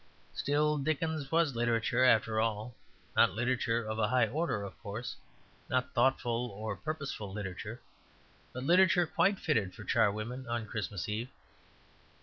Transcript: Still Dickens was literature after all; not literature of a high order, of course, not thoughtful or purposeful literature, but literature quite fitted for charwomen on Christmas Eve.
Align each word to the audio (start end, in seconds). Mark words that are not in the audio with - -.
Still 0.33 0.79
Dickens 0.79 1.31
was 1.31 1.55
literature 1.55 2.03
after 2.03 2.39
all; 2.41 2.73
not 3.15 3.33
literature 3.35 3.83
of 3.85 3.99
a 3.99 4.07
high 4.07 4.25
order, 4.27 4.63
of 4.63 4.75
course, 4.79 5.15
not 5.69 5.93
thoughtful 5.93 6.47
or 6.47 6.75
purposeful 6.75 7.31
literature, 7.31 7.79
but 8.51 8.63
literature 8.63 9.05
quite 9.05 9.37
fitted 9.37 9.75
for 9.75 9.83
charwomen 9.83 10.47
on 10.47 10.65
Christmas 10.65 11.07
Eve. 11.07 11.29